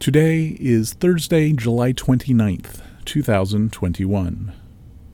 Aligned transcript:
Today 0.00 0.56
is 0.58 0.94
Thursday, 0.94 1.52
July 1.52 1.92
29th, 1.92 2.80
2021. 3.04 4.54